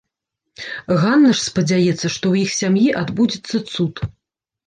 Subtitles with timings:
[1.01, 3.95] Ганна ж спадзяецца, што ў іх сям'і адбудзецца цуд.